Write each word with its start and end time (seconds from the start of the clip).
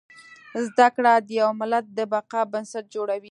زده 0.69 0.87
کړه 0.95 1.13
د 1.27 1.29
يو 1.41 1.49
ملت 1.59 1.85
د 1.97 1.99
بقا 2.13 2.41
بنسټ 2.53 2.85
جوړوي 2.95 3.19